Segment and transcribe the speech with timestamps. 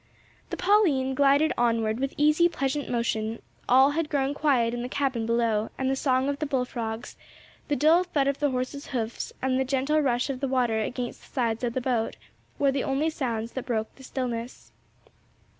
[0.49, 5.27] The Pauline glided onward with easy pleasant motion; all had grown quiet in the cabin
[5.27, 7.15] below and the song of the bullfrogs,
[7.67, 11.19] the dull thud of the horses' hoofs and the gentle rush of the water against
[11.21, 12.15] the sides of the boat,
[12.57, 14.71] were the only sounds that broke the stillness.